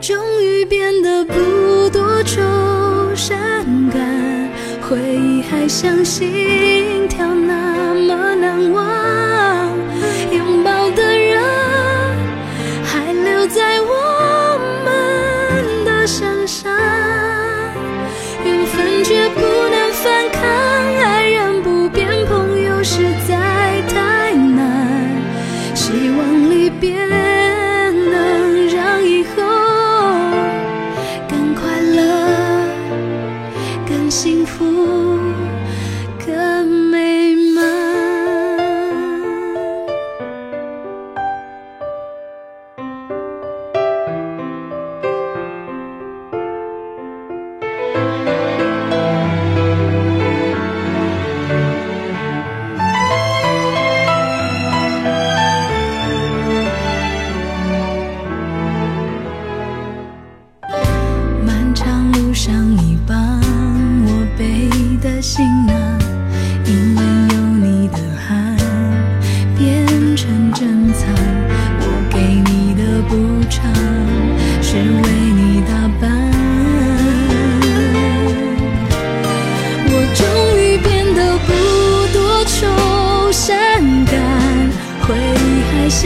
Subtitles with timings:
[0.00, 2.40] 终于变得不多愁
[3.14, 4.50] 善感
[4.82, 8.95] 回忆还像心跳那么难忘。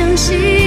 [0.01, 0.60] 相信。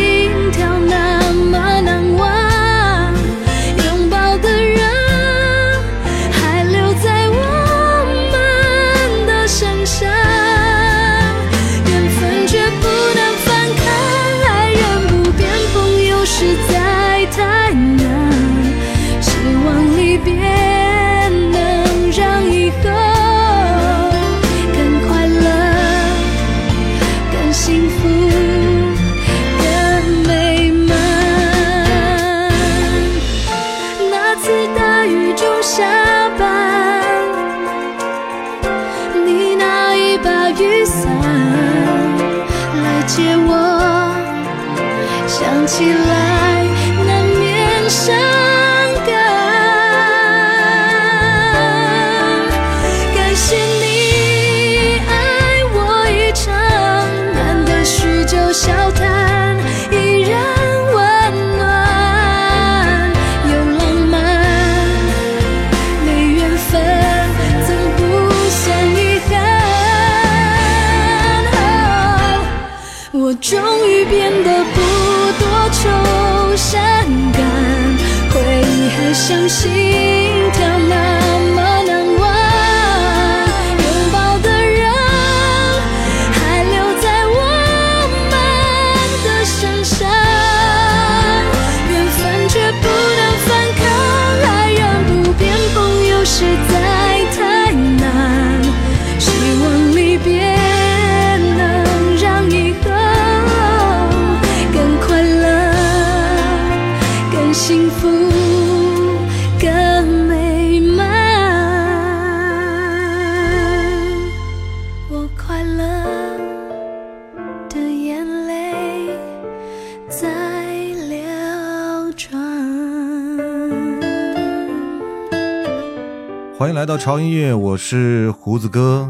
[126.84, 129.10] 来到潮音乐，我是胡子哥。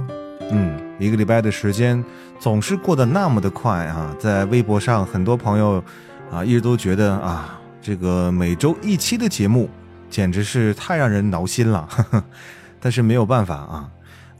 [0.51, 2.05] 嗯，一个礼拜的时间
[2.39, 4.15] 总是过得那么的快啊！
[4.19, 5.83] 在微博上，很多朋友
[6.31, 9.67] 啊一直都觉得啊，这个每周一期的节目
[10.07, 11.89] 简直是太让人挠心了。
[12.79, 13.89] 但是没有办法啊。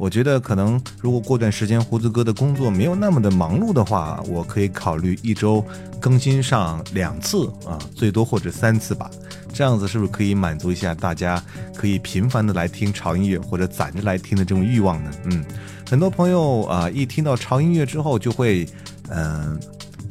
[0.04, 5.66] 我觉得可能，如果过段时间胡子哥的工作没有那么的忙碌的话，我可以考虑一周
[5.98, 9.10] 更新上两次啊，最多或者三次吧。
[9.54, 11.42] 这样子是不是可以满足一下大家
[11.74, 15.12] 可以频繁的来听潮音乐或者攒着来听的这种欲望呢？
[15.32, 15.46] 嗯，
[15.90, 18.68] 很多朋友啊，一听到潮音乐之后就会，
[19.08, 19.58] 嗯。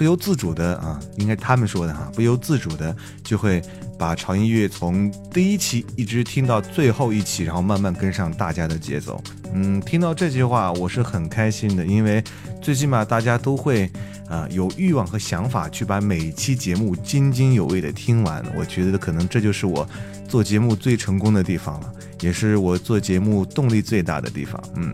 [0.02, 3.62] 不由自主的啊，应该他们说的哈，不由自主的就会
[3.96, 9.22] 把潮音乐从第一期一直听到最后一期，然后慢慢跟上大家的节奏。
[9.54, 12.20] 嗯，听到这句话我是很开心的，因为
[12.60, 13.88] 最起码大家都会
[14.28, 18.44] 啊有欲望和想法去把每一期节目津津有味的听完。
[18.56, 19.88] 我觉得可能这就是我
[20.28, 24.60] 做节目最成功的地方了，也是我做节目动力最大的地方。
[24.74, 24.92] 嗯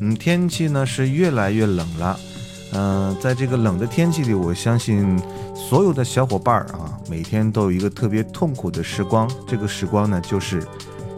[0.00, 2.18] 嗯，天气呢是越来越冷了。
[2.72, 5.18] 嗯，在这个冷的天气里，我相信
[5.54, 9.30] 所有的小伙伴儿啊，每天都有一个特别痛苦的时光。
[9.46, 10.62] 这个时光呢，就是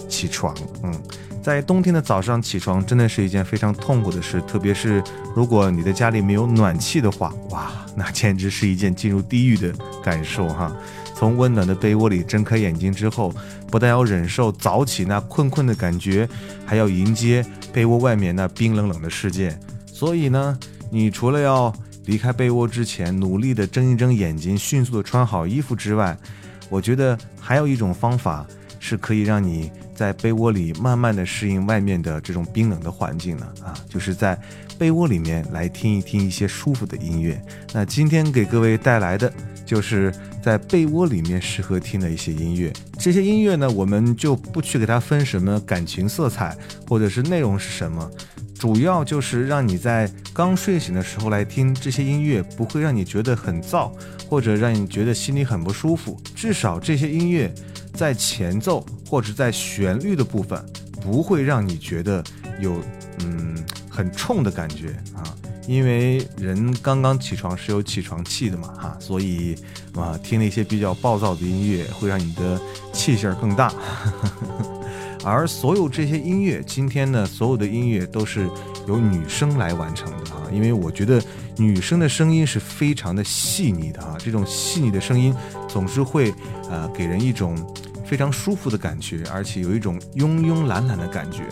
[0.08, 0.54] 起床。
[0.84, 0.94] 嗯，
[1.42, 4.40] 在冬天的早上起床，真的是一件非常痛苦的事。
[4.42, 5.02] 特别是
[5.34, 9.72] 如果你的家里没有暖气的话，哇，那简直是一件进入地狱的
[10.02, 10.70] 感受哈。
[11.16, 13.34] 从温暖的被窝里睁开眼睛之后，
[13.68, 16.28] 不但要忍受早起那困困的感觉，
[16.64, 19.58] 还要迎接被窝外面那冰冷冷的世界。
[19.86, 20.56] 所以呢。
[20.90, 21.72] 你除了要
[22.06, 26.16] 离开被窝之前努力的睁一睁眼睛，迅速的穿好衣服之外，
[26.70, 28.46] 我觉得还有一种方法
[28.80, 34.38] 是可以让你在被窝里慢慢的适应外面的这种冰冷的环境的啊，就是在
[34.78, 37.40] 被窝里面来听一听一些舒服的音乐。
[37.72, 39.32] 那今天给各位带来的
[39.66, 42.72] 就是在被窝里面适合听的一些音乐。
[42.98, 46.56] 这些音乐呢，我们就不去给它分什么感情色彩，
[46.88, 48.10] 或者是内容是什么。
[48.58, 53.92] 主要就是让你在刚睡醒的时候来听这些音乐，不会让你觉得很燥，
[54.28, 56.20] 或者让你觉得心里很不舒服。
[56.34, 57.54] 至少这些音乐
[57.94, 60.60] 在前奏或者在旋律的部分，
[61.00, 62.22] 不会让你觉得
[62.60, 62.82] 有
[63.20, 63.56] 嗯
[63.88, 65.22] 很冲的感觉啊。
[65.68, 69.54] 因为人刚刚起床是有起床气的嘛哈，所以
[69.94, 72.60] 啊听那些比较暴躁的音乐，会让你的
[72.92, 73.72] 气性更大。
[75.28, 78.48] 而所有这些音乐，今天呢，所有的音乐都是
[78.86, 81.22] 由女生来完成的啊，因为我觉得
[81.56, 85.34] 女生的声音是非常的细腻的啊，这种细腻的声音
[85.68, 86.32] 总是会
[86.70, 87.56] 呃给人一种
[88.06, 91.42] 非常舒服的感觉，而且有一种慵慵懒懒的感觉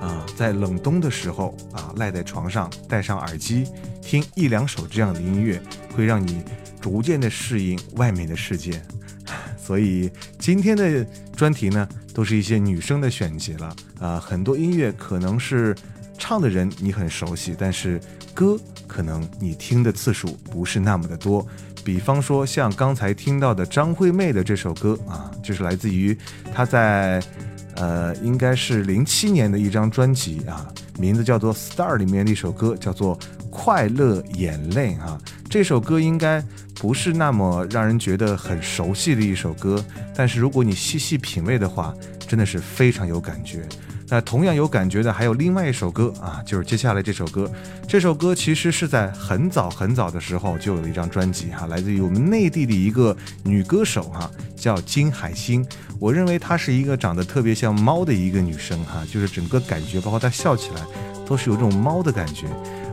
[0.00, 3.64] 啊，在冷冬的时候啊，赖在床上戴上耳机
[4.02, 5.62] 听一两首这样的音乐，
[5.94, 6.42] 会让你
[6.80, 8.82] 逐渐的适应外面的世界。
[9.56, 11.06] 所以今天的
[11.36, 11.88] 专题呢，
[12.20, 15.74] 都是一些女生的选集了啊，很多音乐可能是
[16.18, 17.98] 唱的人你很熟悉，但是
[18.34, 21.46] 歌可能你听的次数不是那么的多。
[21.82, 26.14] 比方说像刚才听到的张惠妹的这首歌啊，就是来自于
[26.52, 27.22] 她在
[27.76, 33.18] 呃应该是零七年的一张专辑啊，名字叫做《Star》里面的一首歌，叫做
[33.48, 35.18] 《快乐眼泪》啊，
[35.48, 36.44] 这首歌应该。
[36.80, 39.84] 不是那么让人觉得很熟悉的一首歌，
[40.16, 41.94] 但是如果你细细品味的话，
[42.26, 43.68] 真的是非常有感觉。
[44.08, 47.48] 那同样有感觉的还有另外一首歌啊，就是接下来这首歌。
[47.86, 55.64] 这首歌其实是在很早很早的时候就有一张专辑哈，来自于我们内地的一个女歌手哈，叫金海心。
[55.98, 60.80] 我认为她是一个长得特别像猫的一个女生哈，就是整个感觉，包括她笑起来，
[61.26, 62.46] 都是有这种猫的感觉。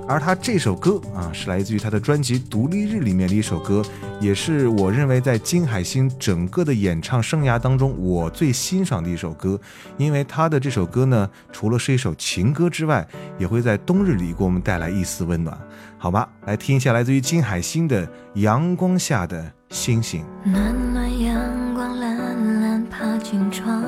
[0.07, 3.83] 而他这首歌啊，是来自于他的专辑《独立日》里面的一首歌，
[4.21, 9.59] 也是我认为在金海心整个的演唱生涯当中我最欣赏的一首歌。
[9.97, 13.05] 因为他的这首歌呢，除了是一首情歌之外，
[13.37, 15.57] 也会在冬日里给我们带来一丝温暖。
[15.97, 20.23] 好吧，来听一下来自于金海心的《阳光下的星星》。
[20.49, 23.83] 暖暖阳光，懒懒爬进窗。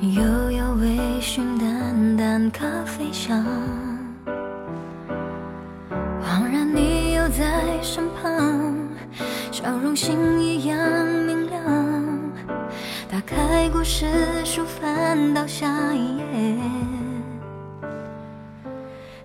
[0.00, 0.41] 有
[2.22, 2.48] 淡。
[2.52, 3.44] 咖啡香，
[6.22, 8.76] 恍然你又在身旁，
[9.50, 10.78] 笑容星一样
[11.26, 11.60] 明亮。
[13.10, 14.06] 打开故事
[14.44, 16.24] 书，翻到下一页。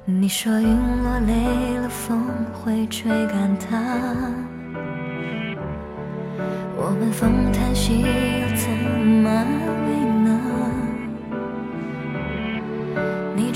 [0.04, 0.68] 你说云
[1.04, 3.78] 落累了，风会吹干它。
[6.76, 8.08] 我们风叹息，又
[8.56, 8.68] 怎
[9.22, 9.46] 么？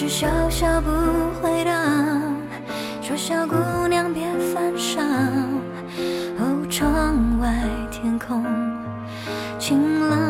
[0.02, 0.90] 只笑笑不
[1.40, 1.72] 回答，
[3.04, 3.56] 说小姑
[3.88, 5.00] 娘别犯傻。
[6.40, 7.54] 哦，窗外
[7.92, 8.44] 天空
[9.60, 10.21] 晴朗。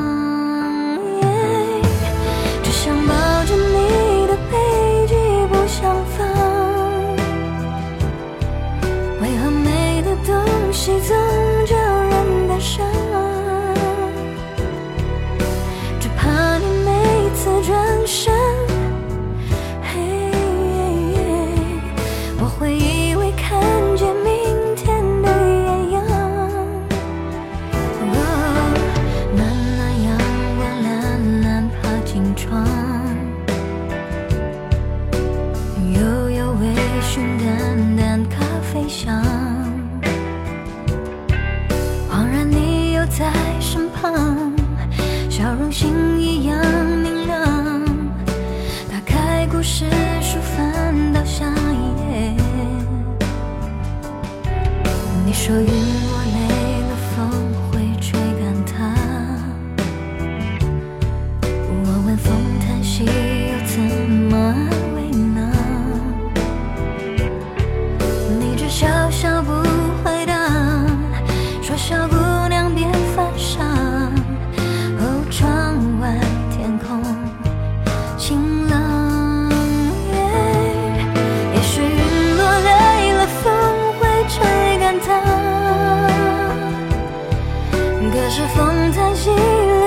[88.09, 89.35] 可是风叹息了，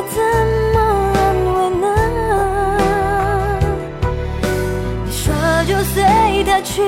[0.09, 0.17] 怎
[0.75, 0.79] 么
[1.15, 1.21] 安
[1.55, 1.87] 慰呢？
[5.05, 5.35] 你说
[5.67, 6.83] 就随他去。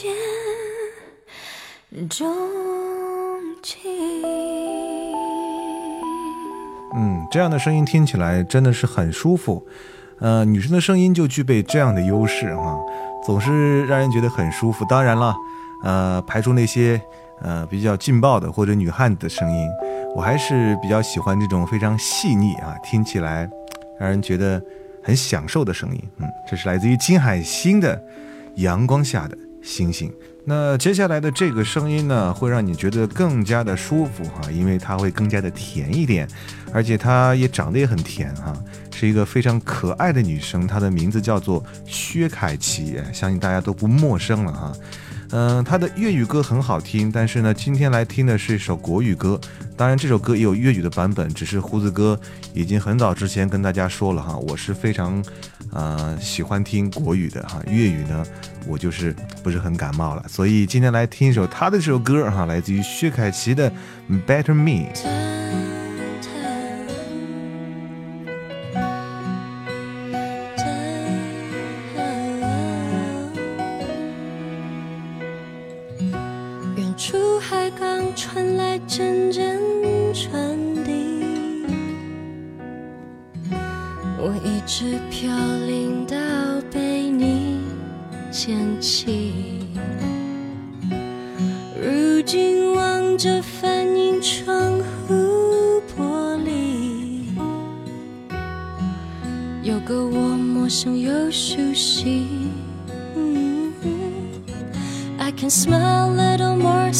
[0.00, 0.08] 见
[2.08, 2.24] 钟
[3.64, 3.90] 情？
[6.94, 9.66] 嗯，这样的声音听起来真的是很舒服。
[10.20, 12.78] 呃，女生的声音就具备这样的优势哈、
[13.26, 14.84] 总是让人觉得很舒服。
[14.84, 15.34] 当然了，
[15.82, 17.00] 呃，排除那些
[17.42, 19.68] 呃比较劲爆的或者女汉子的声音，
[20.14, 23.50] 我还是比较喜欢这种非常细腻啊，听起来
[23.98, 24.62] 让人觉得
[25.02, 26.00] 很享受的声音。
[26.18, 27.96] 嗯，这是来自于金海心的
[28.62, 30.08] 《阳光下的星星》。
[30.44, 36.26] 那接下来的这个声音呢，会让你觉得更加的舒服哈、因为它会更加的甜一点，
[36.72, 38.56] 而且它也长得也很甜哈、
[38.90, 44.72] 是一个非常可爱的女生，她的名字叫做薛凯琪，相信大家都不陌生了哈。
[45.30, 49.38] 嗯，他的粤语歌很好听，但是呢，今天来听的是一首国语歌。
[49.76, 52.18] 当然，这首歌也有粤语的版本，只是胡子哥
[52.54, 55.22] 已经很早之前跟大家说了哈，我是非常，
[55.70, 58.24] 呃，喜欢听国语的哈，粤语呢，
[58.66, 63.70] 我就是不是很感冒了，所以今天来听一首他的这首歌哈，来自于薛凯琪的
[64.26, 64.90] 《Better Me》。
[88.38, 89.32] 捡起。
[91.82, 97.24] 如今望着反映窗户玻璃，
[99.64, 102.28] 有个我陌生又熟悉。
[105.18, 106.92] I can smell a little more,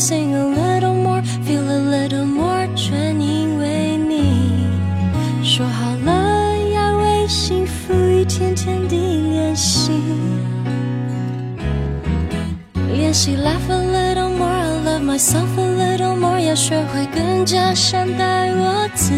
[13.28, 19.12] 练习 laugh a little more, I love myself a little more，要学会更加善待我自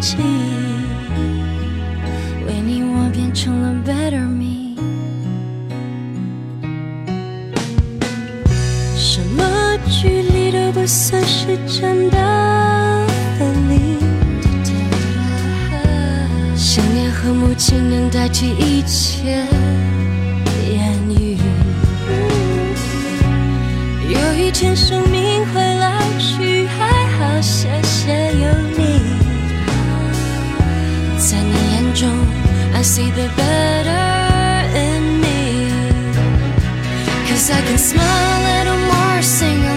[0.00, 0.16] 己。
[2.46, 4.74] 为你，我变成了 better me。
[8.96, 13.06] 什么距离都不算是真的
[13.38, 13.94] 分离。
[16.56, 19.44] 想念和母亲能代替一切
[24.54, 26.86] 有一天生命会老去，还
[27.18, 28.46] 好谢谢有
[28.78, 29.00] 你。
[31.18, 32.08] 在你眼中
[32.72, 35.26] ，I see the better in me。
[37.26, 39.73] Cause I can smile a little more, sing a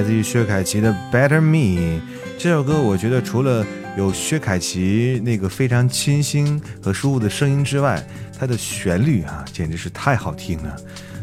[0.00, 1.98] 来自于薛凯琪的《Better Me》
[2.38, 3.66] 这首歌，我觉得除了
[3.98, 8.02] 有薛凯琪那个非常清新和舒服的声音之外，
[8.38, 10.76] 它的旋律啊，简直是太好听了。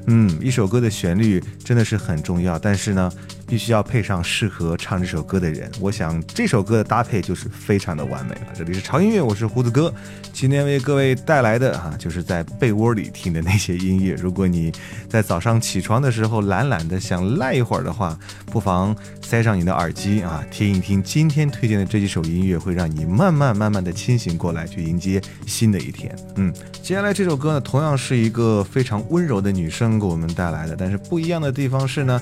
[0.05, 3.11] 嗯，一首歌的旋律真的是很重要，但是呢，
[3.47, 5.71] 必须要配上适合唱这首歌的人。
[5.79, 8.47] 我想这首歌的搭配就是非常的完美了。
[8.53, 9.91] 这里是潮音乐，我是胡子哥，
[10.33, 14.13] 今天为各位带来的啊、就是在被窝里听的那些音乐。
[14.15, 14.71] 如果你
[15.07, 26.13] 在早上起床的时候懒懒的想赖一会儿的话，不妨塞上你的耳机啊，听一听今天推荐的这几首音乐，会让你慢慢慢慢的清醒过来，去迎接新的一天。
[26.35, 32.21] 嗯，接下来这首歌呢，同样是一个非常温柔的女生给我们带来的，但是不一样的地方是呢，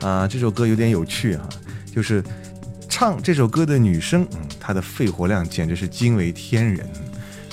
[0.00, 1.48] 啊、这首歌有点有趣哈、
[1.94, 2.22] 就是
[2.88, 6.86] 唱这首歌的女生，嗯，她的肺活量简直是惊为天人。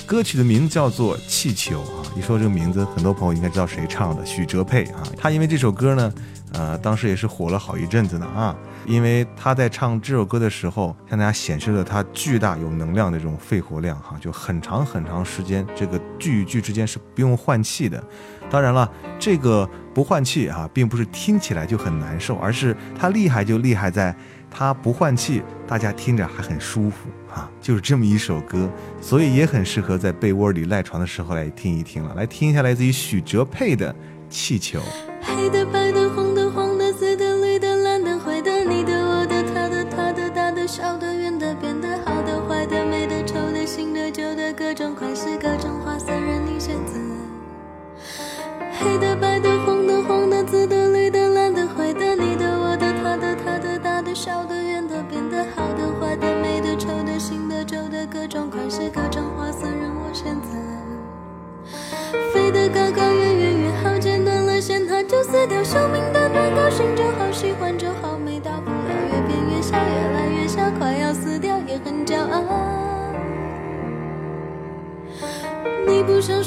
[0.04, 5.02] 歌曲的名字叫做《气球》啊，一说这个名字，很多朋友应该知道谁唱的，许哲佩啊。
[5.16, 6.12] 他因为这首歌呢，
[6.52, 8.54] 呃，当时也是火了好一阵子呢啊，
[8.86, 18.02] 因为他在唱这首歌的时候，向大家显示了他巨大有能量的这种肺活量哈，就很长很长时间，这个句与句之间是不用换气的。
[18.50, 24.14] 当然了，这个不换气啊，并不是听起来就很难受，而是他厉害就厉害在
[24.50, 28.68] 他不换气，大家听着还很舒服啊，就是这么一首歌，
[29.00, 32.14] 所以也很适合在被窝里赖床的时候来听一听了。
[32.14, 33.92] 来听一下来自于许哲佩的
[34.28, 34.80] 《气球》。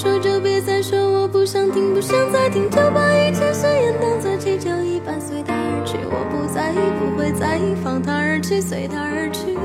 [0.06, 5.98] 说就别再说，我不想听，不想再听，就把一切誓言当作气球一般随它而去。
[6.06, 9.58] 我不在意，不会在意，放它而去，随它而去。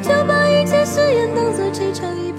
[0.00, 2.32] 就把一切誓言当作气球一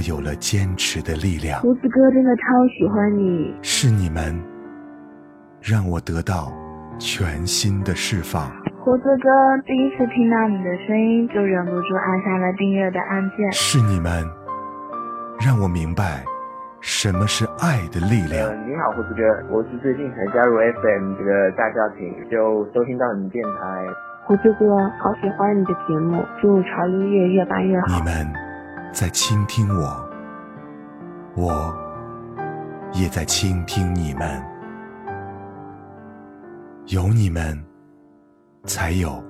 [0.00, 1.60] 我有了坚持的力量。
[1.60, 3.54] 胡子哥真的超喜欢你。
[3.60, 4.32] 是你们
[5.60, 6.50] 让我得到
[6.98, 8.48] 全新的释放。
[8.80, 9.28] 胡子哥
[9.66, 13.52] 第一次听到你的声音，就忍不住按下了订阅的按键。
[13.52, 14.24] 是你们
[15.44, 16.24] 让我明白
[16.80, 18.48] 什么是爱的力量。
[18.64, 19.20] 你好，胡子哥，
[19.52, 23.84] 我是最近才加入 FM 这个大家庭，就收听到你电台。
[24.24, 24.64] 胡子哥，
[24.96, 27.98] 好喜欢你的节目，祝潮音乐越办越好。
[27.98, 28.32] 你们
[28.92, 30.08] 在倾听我，
[31.36, 31.74] 我
[32.92, 34.42] 也在倾听你们，
[36.86, 37.58] 有你们。
[38.66, 39.24] 才有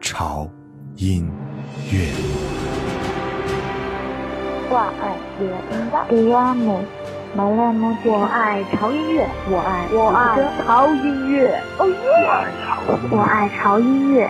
[0.00, 0.48] 潮
[0.96, 1.30] 音
[1.92, 2.08] 乐。
[4.70, 6.80] 我爱乐音乐，我爱木，
[7.36, 11.94] 马来木我爱潮音乐，我爱我爱潮音乐，哦耶！
[13.10, 14.26] 我爱潮音乐，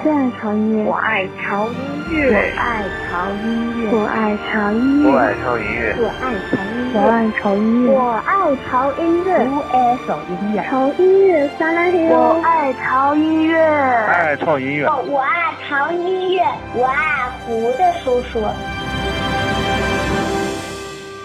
[0.85, 6.35] 我爱潮音乐，我爱潮音乐，我爱潮音乐，我爱潮音乐，我爱潮
[6.67, 8.27] 音乐，我爱潮音乐，我爱
[8.67, 16.43] 潮音乐，我爱潮音乐，我爱潮音乐，潮音乐撒拉嘿我爱潮音乐，爱潮音乐，我爱潮音乐，
[16.75, 18.41] 我爱胡的叔叔，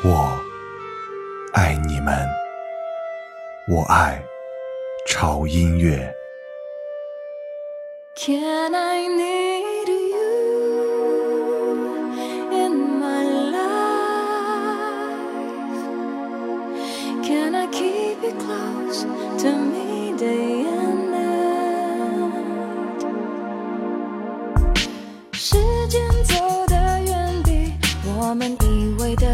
[0.03, 0.39] 我
[1.53, 2.15] 爱你们，
[3.67, 4.21] 我爱
[5.07, 6.13] 潮音乐。
[8.16, 10.30] Can I need you
[12.52, 13.22] in my
[13.56, 14.88] life?
[17.26, 19.06] Can I keep you close
[19.42, 21.38] to me day and night?
[25.32, 25.56] 时
[25.88, 26.34] 间走
[26.66, 27.72] 得远比
[28.04, 29.26] 我们以为的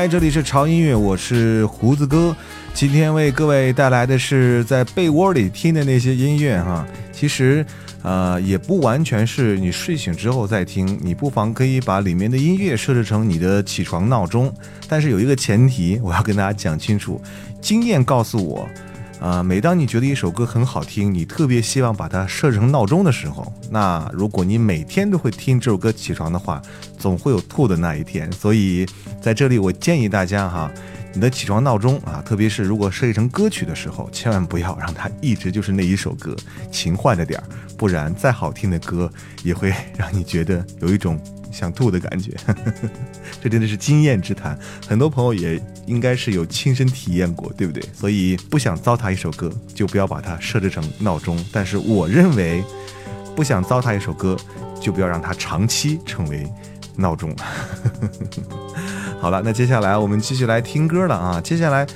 [0.00, 2.34] 嗨，这里是潮音乐，我是胡子哥。
[2.72, 6.86] 今天为各位带来的是在被窝里听的那些音乐哈。
[7.12, 7.62] 其实，
[8.00, 14.50] 呃，也不完全是你睡醒之后再听，你不妨可以把里面的音乐设置成你的起床闹钟。
[14.88, 17.20] 但是有一个前提，我要跟大家讲清楚，
[17.60, 18.66] 经验告诉我。
[19.20, 26.60] 啊，每当你觉得一首歌很好听，你特别希望把它设置成闹钟的时候，那如果你每天都会听这首歌起床的话，
[26.98, 28.32] 总会有吐的那一天。
[28.32, 28.86] 所以
[29.20, 30.72] 在这里，我建议大家哈，
[31.12, 36.34] 你的起床闹钟啊，特别是如果设计成歌曲的时候，千万不要让它一直就是那一首歌，
[36.72, 37.44] 勤换着点儿，
[37.76, 41.20] 不然再好听的歌也会 让你觉得有一种。
[41.50, 42.32] 想吐的感觉，
[43.42, 44.58] 这真的是经验之谈。
[44.86, 47.82] 很多朋友也应该是有亲身体验过，对不对？
[47.94, 51.42] 所以不想糟蹋一首歌，就不要把它设置成闹钟。
[51.52, 52.62] 但是我认为，
[53.34, 54.36] 不想糟蹋一首歌，
[54.80, 56.46] 就不要让它长期成为
[56.96, 57.34] 闹钟。
[59.20, 61.40] 好了，那接下来我们继续来听歌了啊！
[61.40, 61.86] 接下来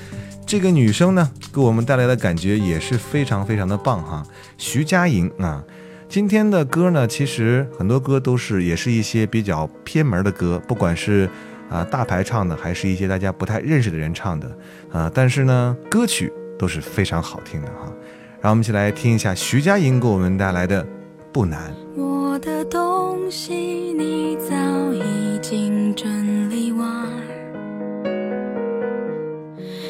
[0.45, 4.25] 这个女生呢，给我们带来的感觉也是非常非常的棒哈，
[4.57, 5.63] 徐佳莹啊。
[6.07, 11.29] 今天的歌呢，其实很多歌都是，也是一些比较偏门的歌，不管是
[11.69, 14.57] 啊大牌唱的，还是一些大家不太认识的人唱的，
[14.91, 17.91] 啊，但是呢，歌曲都是非常好听的哈。
[18.41, 20.83] 让我们一起来听一下徐佳莹给我们带来的
[21.33, 21.73] 《不难》。
[22.01, 24.55] 我的东西你早
[24.93, 27.09] 已经整理完，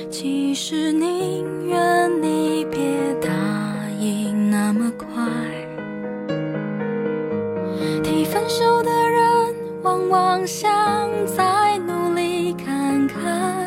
[0.09, 3.14] 其实宁愿你别
[8.35, 10.69] 分手的人，往往想
[11.25, 13.65] 再努力看看，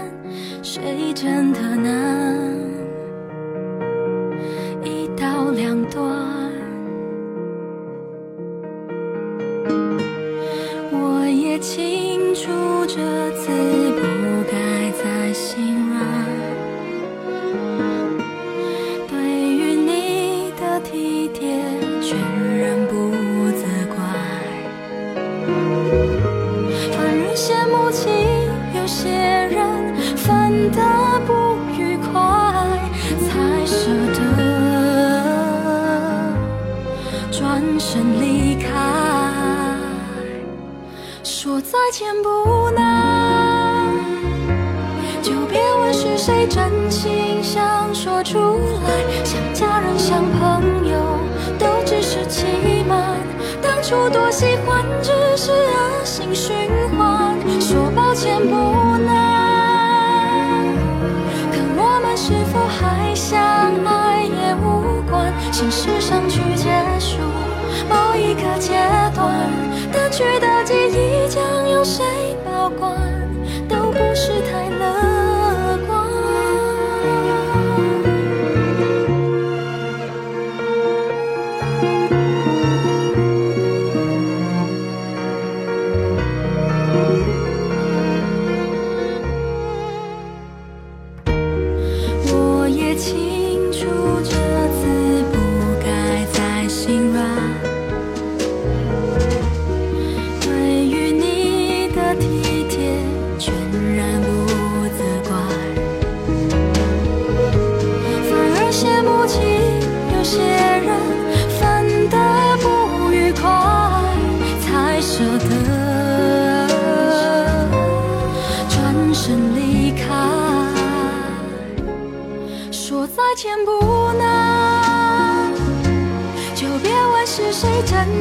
[0.62, 2.37] 谁真的能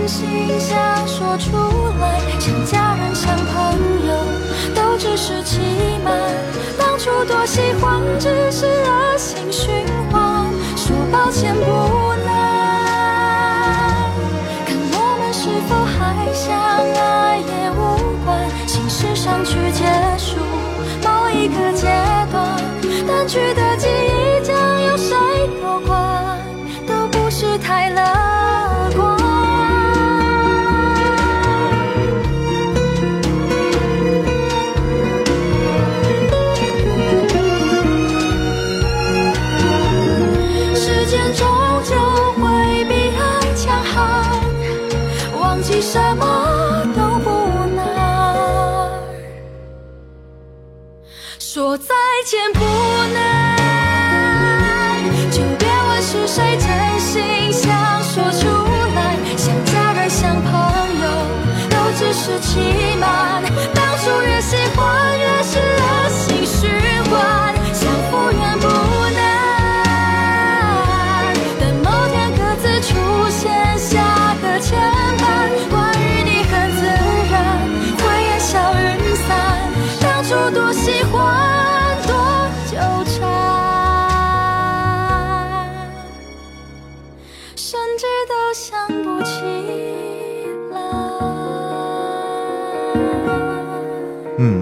[0.08, 1.58] 心想说出
[2.00, 4.16] 来，像家人像朋友，
[4.74, 5.60] 都只是欺
[6.02, 6.18] 瞒。
[6.78, 10.48] 当初多喜欢，只是恶性循环。
[10.78, 11.62] 说抱歉不
[12.26, 12.30] 难，
[14.66, 18.40] 看我们是否还相爱也无关。
[18.66, 19.84] 心事上去结
[20.18, 20.38] 束
[21.04, 21.88] 某一个阶
[22.32, 22.58] 段，
[23.06, 25.27] 淡去的记忆将有伤。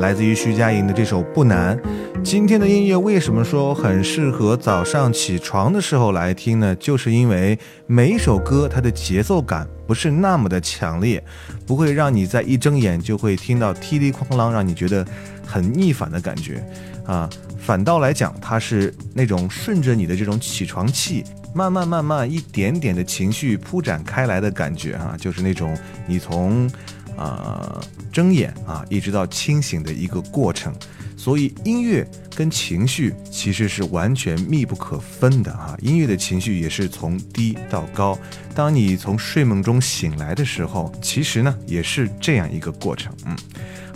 [0.05, 1.75] 来自于徐佳莹的这首《不难》。
[2.23, 6.75] 今天的音乐为什么说很适合早上起床的时候来听呢？
[6.75, 11.23] 就是因为每一首歌它的节奏感不是那么的强烈，
[11.65, 15.03] 不会让你在一睁眼就会听到噼里哐啷，让你觉得
[15.43, 16.63] 很逆反的感觉
[17.07, 17.27] 啊。
[17.57, 26.69] 反倒来讲，它是那种顺着你的这种起床气，慢慢慢慢一点点的情绪铺展开来的感觉哈，就是那种你从，
[27.17, 27.81] 呃，
[28.15, 30.73] 睁眼啊，一直到清醒的一个过程。
[31.17, 38.17] 所以音乐跟情绪其实是完全密不可分的哈，音乐的情绪也是从低到高。
[38.53, 43.35] 当你从睡梦中醒来的时候，其实呢也是这样一个过程，嗯。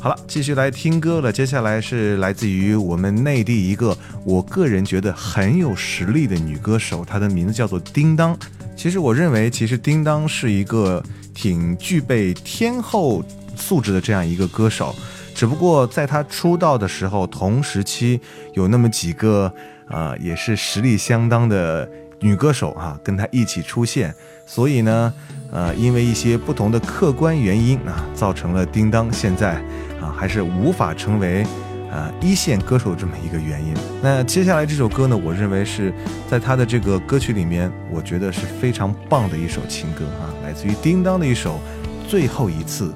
[0.02, 1.32] 好了，继续来听歌了。
[1.32, 8.38] 接下来是来自于我们内地一个我个人觉得很有实力的女歌手，她的名字叫做叮当。
[8.78, 11.04] 其实我认为，其实叮当是一个
[11.34, 13.22] 挺具备天后
[13.60, 14.96] 素质的这样一个歌手。
[15.36, 18.20] 只不过在她出道的时候，同时期
[18.54, 19.54] 有那么几个
[19.90, 21.88] 呃，也是实力相当的
[22.20, 24.14] 女歌手哈，跟她一起出现。
[24.46, 25.14] 所以呢，
[25.52, 29.62] 呃，因为一些不同的客观原因啊，造成了叮当现在。
[30.02, 31.46] 啊，还是无法成为，
[31.92, 33.74] 呃，一线歌手这么一个原因。
[34.02, 35.94] 那接下来这首歌呢，我认为是
[36.26, 41.60] 在他的这个歌曲里面，我觉得是非常棒的一首情歌啊，来自于叮当的一首
[42.10, 42.94] 《最后一次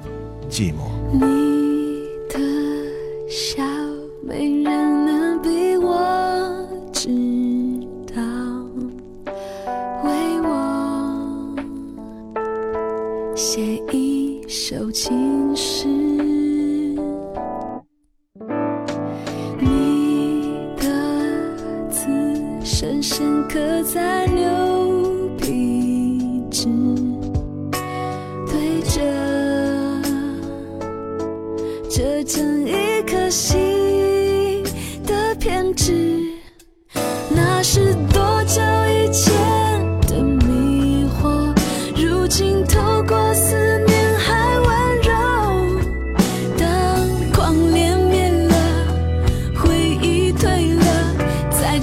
[0.50, 0.76] 寂寞》。
[1.12, 2.38] 你的
[3.28, 3.62] 笑，
[4.22, 5.98] 没人能比我
[6.92, 7.08] 知
[8.14, 8.22] 道，
[10.04, 10.10] 为
[10.42, 11.54] 我
[13.36, 15.93] 写一首情诗。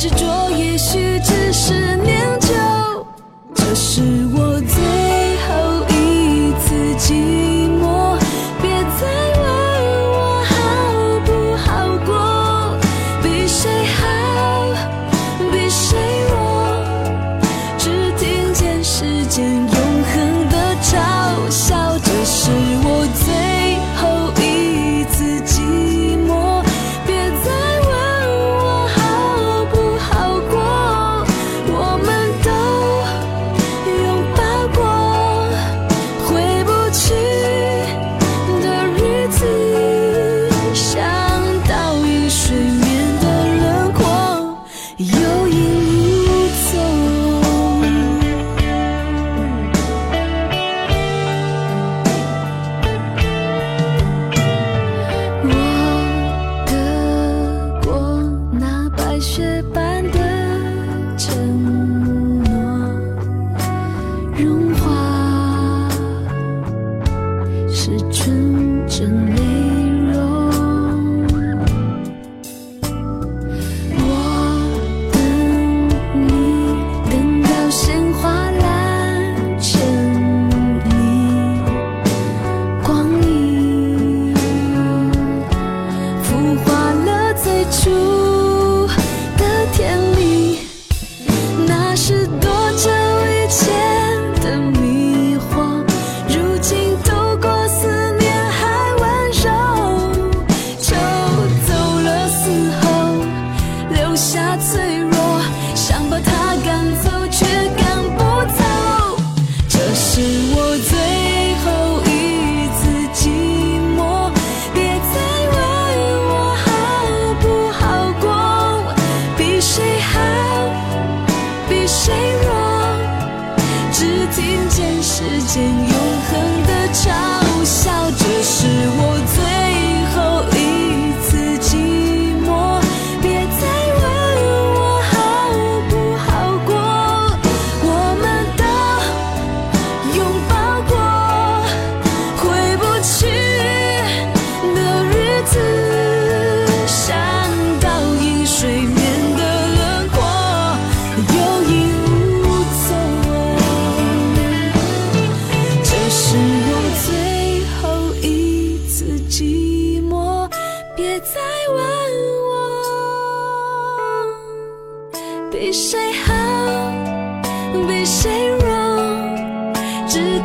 [0.01, 1.95] 执着也许只是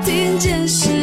[0.07, 0.96] 听见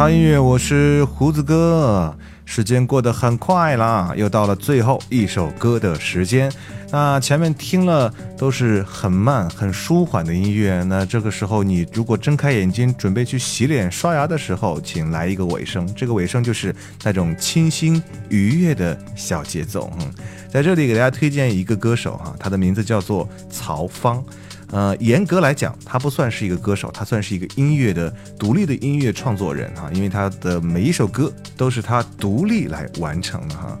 [0.00, 0.08] 踪。
[0.08, 2.16] 这里是潮音乐，我是胡子哥。
[2.46, 6.50] 时间过得很快啦，又到了最后一首歌的时间。
[6.90, 15.86] 那前面听了都是很慢、很舒缓的音乐，那这个时候你如果睁开眼睛准备去洗脸、刷牙的时候，请来一个尾声。
[15.94, 16.74] 这个尾声就是
[17.04, 19.92] 那种清新愉悦的小节奏。
[20.00, 20.10] 嗯，
[20.50, 24.24] 在这里给大家推荐一个歌手哈，他的名字叫做曹芳。
[24.72, 28.08] 呃，严格来讲，他不算是一个歌手，他算是一个音乐的
[28.38, 33.78] 独立的音乐创作人哈，因为他的每一首歌都是他独立来完成的哈。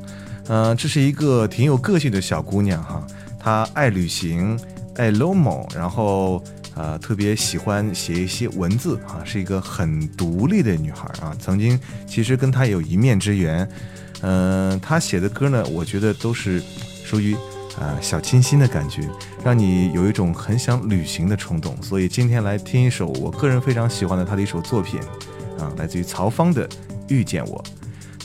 [0.48, 3.06] 呃，这是一个挺有个性的小姑娘哈，
[3.38, 4.58] 她爱旅行，
[4.96, 6.42] 爱 lomo，然后
[6.74, 11.32] 呃特别喜欢写一些文字啊，是一个很独立的女孩啊。
[11.38, 13.68] 曾经其实跟她有一面之缘，
[14.22, 16.60] 嗯、她写的歌呢，我觉得都是
[17.04, 17.36] 属于。
[17.78, 19.08] 啊、小清新的感觉，
[19.44, 21.80] 让你有一种很想旅行的冲动。
[21.82, 25.00] 所以今天来听一首我个人非常喜欢的他的一首作品，
[25.58, 26.68] 啊，来自于曹芳的
[27.08, 27.58] 《遇见我》。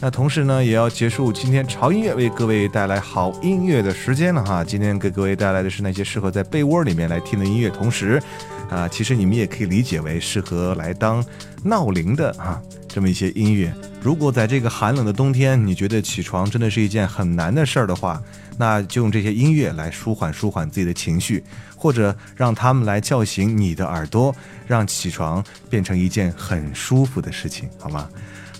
[0.01, 4.61] 那同时呢，也要结束今天潮音乐为各位带来好音乐的时间了哈。
[4.61, 8.21] 今天给各位带来的是那些适合在被窝里面来听的音乐，同时，
[8.69, 11.23] 啊，其实你们也可以理解为适合来当
[11.63, 13.73] 闹铃的啊这么一些音乐。
[14.01, 18.21] 如果在这个寒冷的冬天，你觉得起床真的是一件很难的事儿的话，
[18.57, 21.43] 那就用这些音乐来舒缓舒缓自己的情绪，
[21.75, 24.35] 或者让他们来叫醒你的耳朵，
[24.65, 28.09] 让起床变成一件很舒服的事情，好吗？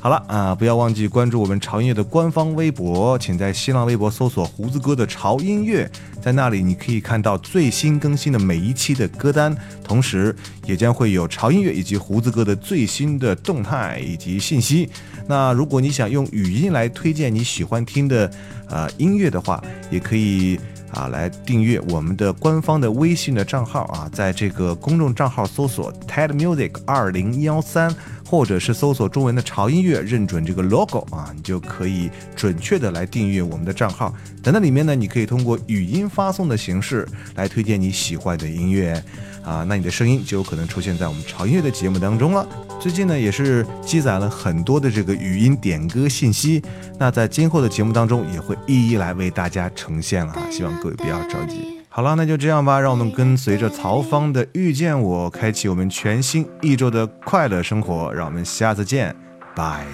[0.05, 5.89] 好了啊，不要忘记关注我们潮音乐的官方微博，请在新浪微博搜索“胡子哥的潮音乐”，
[6.21, 14.87] 在那里你可以看到最新更新的每一期的歌单，同时也将会有潮音乐以及胡子哥的最新的动态以及信息。
[15.25, 18.29] 那如果你想用语音来推荐你喜欢听的
[18.69, 20.59] 呃音乐的话，也可以。
[20.91, 27.93] 啊，来订阅我们的官方的微信的账号啊，在这个公众账号搜索 TED Music 二零幺三，
[28.25, 34.13] 或者是搜索中文的潮音乐，认准这个 logo 啊，你就可以准确的来订阅我们的账号。
[34.43, 39.01] 在那里面呢，你可以通过语音发送的形式来推荐你喜欢的音乐
[39.43, 42.47] 啊，那你的声音就有可能出现在我们潮音乐的节目当中了。
[42.79, 46.61] 最近呢，也是积攒了很多的这个语音点歌信息，
[46.99, 51.74] 那在今后的节目当中也会一一来为大家呈现了啊，希望各位不要着急。
[51.95, 58.13] 好了，那就这样吧，让我们跟随着曹芳的《遇见我》，开启我们全新一周的快乐生活。
[58.13, 59.15] 让我们下次见，
[59.55, 59.85] 拜。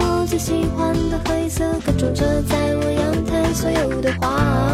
[0.00, 4.67] 我最喜欢的灰色，各种遮在我阳台所有的花。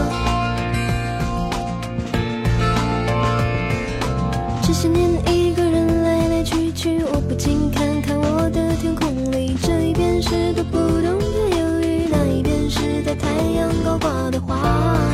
[7.45, 15.14] 请，看看我的天空里，这一边是个不懂的忧郁，那一边是在太阳高挂的花。